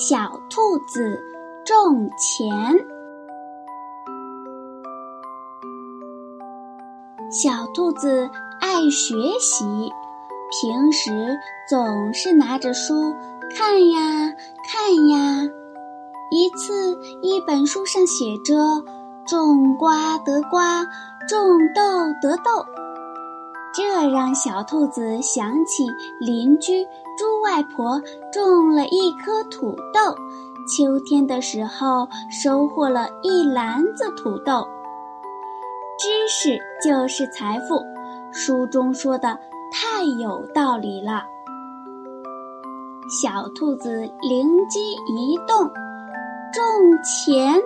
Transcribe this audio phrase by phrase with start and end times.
[0.00, 1.20] 小兔子
[1.66, 2.48] 种钱。
[7.32, 8.30] 小兔子
[8.60, 9.92] 爱学习，
[10.52, 11.36] 平时
[11.68, 13.12] 总是拿着书
[13.56, 14.00] 看呀
[14.70, 15.50] 看呀。
[16.30, 18.54] 一次，一本书上写着
[19.26, 20.84] “种瓜得瓜，
[21.28, 21.82] 种豆
[22.22, 22.64] 得豆”，
[23.72, 25.86] 这让小兔子想起
[26.20, 26.84] 邻居。
[27.18, 28.00] 猪外婆
[28.32, 30.14] 种了一颗土豆，
[30.68, 34.64] 秋天的时候收获了一篮子土豆。
[35.98, 37.82] 知识就是财富，
[38.30, 39.36] 书中说的
[39.72, 41.24] 太有道理了。
[43.20, 45.66] 小兔子灵机一动，
[46.52, 46.62] 种
[47.02, 47.60] 钱，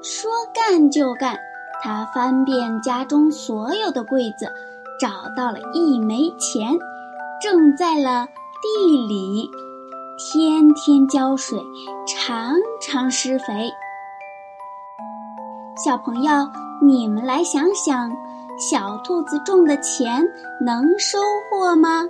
[0.00, 1.36] 说干就干。
[1.82, 4.50] 它翻遍家中所有的柜子，
[4.98, 6.78] 找到了一枚钱，
[7.42, 8.26] 种在了。
[8.60, 9.48] 地里
[10.18, 11.56] 天天浇水，
[12.08, 13.70] 常常施肥。
[15.76, 16.32] 小朋友，
[16.82, 18.10] 你们来想想，
[18.58, 20.28] 小兔子种的钱
[20.60, 22.04] 能收获吗？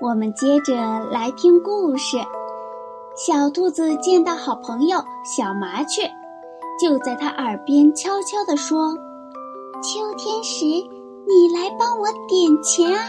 [0.00, 2.16] 我们接着来听故事。
[3.16, 6.08] 小兔子见到好朋友小麻雀，
[6.80, 8.96] 就在它耳边悄悄地说
[9.82, 10.64] ：“秋天时，
[11.26, 13.02] 你来帮我点钱啊。”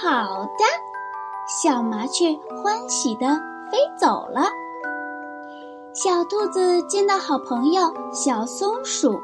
[0.00, 0.64] 好的，
[1.62, 3.26] 小麻雀欢喜地
[3.70, 4.42] 飞走了。
[5.92, 9.20] 小兔子见到好朋友小松鼠，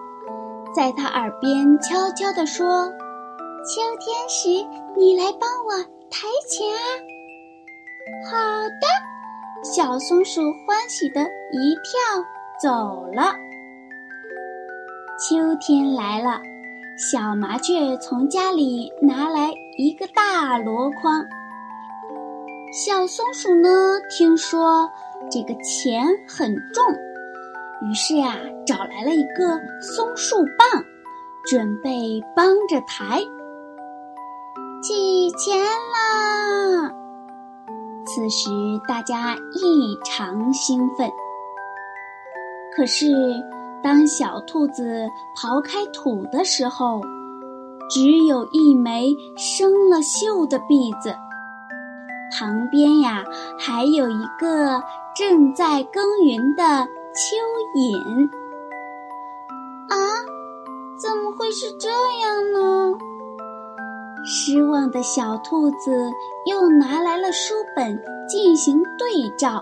[0.75, 2.89] 在它耳边悄悄地说
[3.65, 4.49] ：“秋天时，
[4.97, 5.73] 你来帮我
[6.11, 6.83] 抬钱啊。”
[8.29, 8.37] 好
[8.81, 8.87] 的，
[9.63, 12.25] 小松鼠欢喜地一跳
[12.61, 13.35] 走了。
[15.21, 16.41] 秋天来了。
[16.97, 21.27] 小麻雀从家里拿来一个大箩筐。
[22.73, 23.69] 小松鼠呢，
[24.09, 24.89] 听说
[25.29, 26.85] 这个钱很重，
[27.83, 30.85] 于是呀，找来了一个松树棒，
[31.45, 33.19] 准备帮着抬。
[34.81, 36.93] 起钱啦！
[38.07, 38.51] 此时
[38.87, 41.11] 大家异常兴奋。
[42.77, 43.13] 可是。
[43.85, 45.07] 当小兔子
[45.37, 47.03] 刨开土的时候，
[47.91, 51.15] 只有一枚生了锈的篦子。
[52.33, 53.23] 旁边呀，
[53.59, 54.83] 还有一个
[55.15, 57.37] 正在耕耘的蚯
[57.77, 58.29] 蚓。
[59.91, 59.97] 啊，
[60.99, 62.99] 怎么会是这样呢？
[64.25, 66.11] 失望的小兔子
[66.47, 69.61] 又拿来了书本进行对照。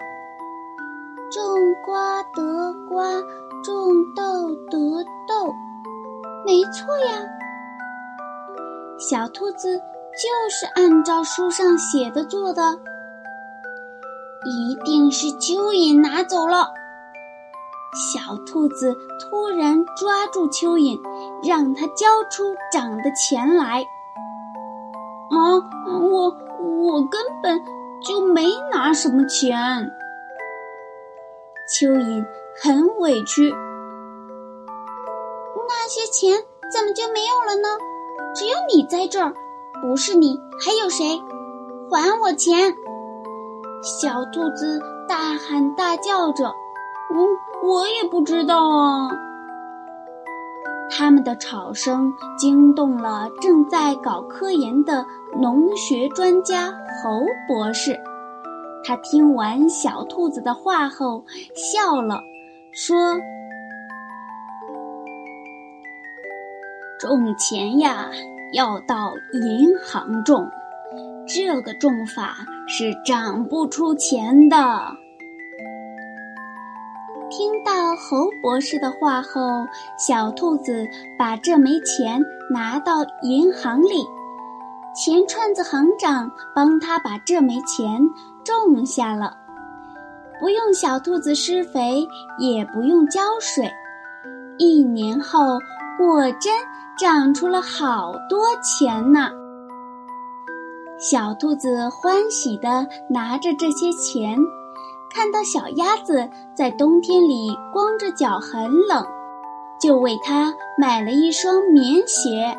[1.32, 1.42] 种
[1.84, 3.11] 瓜得瓜。
[6.72, 7.28] 错呀。
[8.98, 12.78] 小兔子就是按照书上写的做的，
[14.44, 16.68] 一定是蚯蚓拿走了。
[17.94, 20.98] 小兔子突然抓住蚯蚓，
[21.46, 23.82] 让它交出长的钱来。
[25.30, 25.60] 啊，
[26.10, 27.60] 我我根本
[28.06, 29.58] 就没拿什么钱。
[31.68, 32.24] 蚯蚓。
[32.62, 33.50] 很委屈，
[35.66, 37.68] 那些钱怎么就没有了呢？
[38.34, 39.32] 只有你在这儿，
[39.82, 41.20] 不是你还有谁？
[41.90, 42.74] 还我钱！
[43.82, 46.46] 小兔子大喊大叫着
[47.12, 47.26] ：“嗯，
[47.62, 49.10] 我也不知道啊。”
[50.90, 55.04] 他们的吵声惊动了正在搞科研的
[55.40, 56.70] 农学专家
[57.02, 57.98] 侯博士，
[58.84, 61.24] 他听完小兔子的话后
[61.54, 62.20] 笑了。
[62.72, 62.96] 说
[67.02, 68.08] ：“种钱呀，
[68.52, 70.48] 要到银行种，
[71.26, 72.36] 这个种法
[72.68, 74.56] 是长不出钱的。”
[77.28, 79.40] 听到侯博士的话后，
[79.98, 80.86] 小兔子
[81.18, 84.06] 把这枚钱拿到银行里，
[84.94, 88.00] 钱串子行长帮他把这枚钱
[88.44, 89.36] 种下了。
[90.38, 92.06] 不用小兔子施肥，
[92.38, 93.68] 也不用浇水。
[94.56, 95.58] 一年后，
[95.98, 96.52] 果真
[96.98, 99.30] 长出了好多钱呢。
[100.98, 104.38] 小兔子欢喜地拿着这些钱，
[105.12, 109.04] 看到小鸭子在冬天里光着脚很冷，
[109.80, 112.56] 就为它买了一双棉鞋；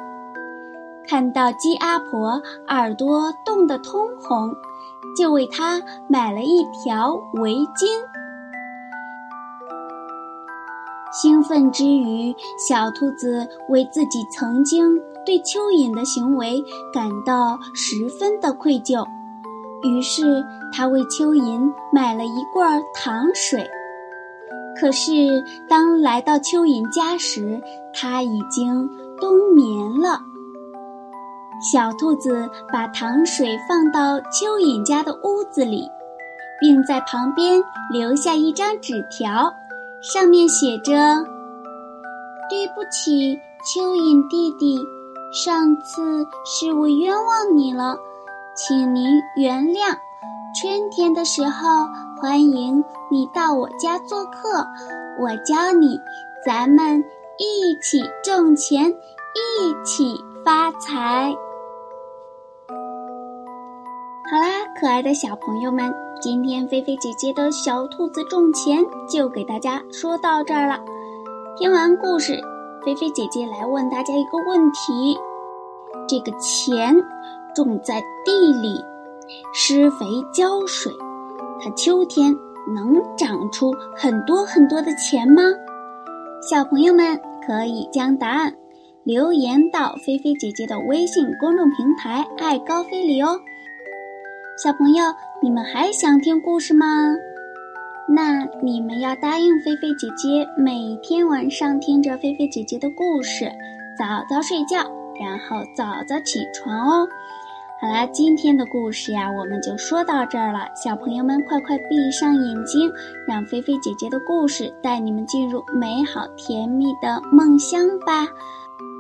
[1.08, 4.54] 看到鸡阿婆耳朵冻得通红，
[5.18, 7.88] 就为它买了一条围巾。
[11.13, 19.06] 兴奋之余，小兔子为自己曾经对蚯蚓的行为感到十分的愧疚，
[19.83, 23.63] 于是他为蚯蚓买了一罐糖水。
[24.75, 25.12] 可是
[25.69, 27.62] 当来到蚯蚓家时，
[27.94, 28.89] 它已经
[29.21, 30.19] 冬眠了。
[31.71, 35.88] 小兔子把糖水放到蚯蚓家的屋子里，
[36.60, 37.62] 并在旁边
[37.92, 39.54] 留下一张纸条。
[40.04, 41.24] 上面写着
[42.52, 44.78] ：“对不起，蚯蚓弟弟，
[45.32, 47.98] 上次是我冤枉你了，
[48.54, 49.98] 请您原谅。
[50.60, 51.88] 春天的时候，
[52.22, 54.68] 欢迎你到我家做客，
[55.22, 55.98] 我教你，
[56.46, 57.02] 咱们
[57.38, 61.34] 一起挣钱，一起发财。”
[64.30, 65.94] 好啦，可爱的小朋友们。
[66.24, 70.80] 今天菲菲姐姐的小兔子种钱就给大家说到这儿了。
[71.58, 72.40] 听完故事，
[72.86, 75.18] 菲菲姐姐来问大家一个问题：
[76.08, 76.96] 这个钱
[77.54, 78.80] 种在地里，
[79.54, 80.94] 施肥浇水，
[81.62, 82.34] 它秋天
[82.74, 85.42] 能长出很多很多的钱吗？
[86.50, 88.56] 小朋友们可以将答案
[89.04, 93.42] 留言到菲菲姐姐的微信公众平台“爱高飞”里哦。
[94.56, 95.04] 小朋友，
[95.42, 96.86] 你们还想听故事吗？
[98.08, 103.52] 那你们要答应菲菲姐姐，每天晚上听着菲菲姐姐的故事，
[103.98, 104.78] 早早睡觉，
[105.20, 107.08] 然后早早起床哦。
[107.82, 110.68] 好啦，今天的故事呀，我们就说到这儿了。
[110.76, 112.92] 小朋友们，快快闭上眼睛，
[113.28, 118.28] 让菲菲姐姐的故事带你们进入美好甜蜜的梦乡吧。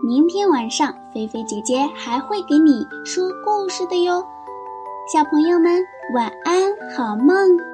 [0.03, 4.25] 明天晚上，菲菲姐姐还会给你说故事的哟。
[5.05, 7.72] 小朋友们，晚安，好梦。